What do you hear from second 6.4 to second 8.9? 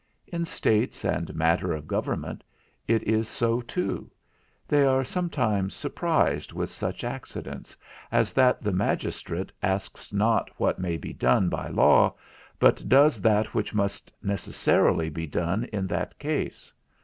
with such accidents, as that the